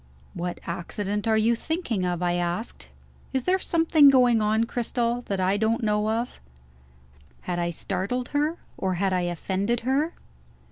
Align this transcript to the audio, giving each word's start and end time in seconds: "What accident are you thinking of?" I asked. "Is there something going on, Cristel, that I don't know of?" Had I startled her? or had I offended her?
"What 0.33 0.59
accident 0.65 1.27
are 1.27 1.37
you 1.37 1.53
thinking 1.55 2.05
of?" 2.07 2.23
I 2.23 2.33
asked. 2.33 2.89
"Is 3.33 3.43
there 3.43 3.59
something 3.59 4.09
going 4.09 4.41
on, 4.41 4.63
Cristel, 4.63 5.21
that 5.27 5.39
I 5.39 5.57
don't 5.57 5.83
know 5.83 6.09
of?" 6.09 6.39
Had 7.41 7.59
I 7.59 7.69
startled 7.69 8.29
her? 8.29 8.57
or 8.79 8.95
had 8.95 9.13
I 9.13 9.21
offended 9.21 9.81
her? 9.81 10.15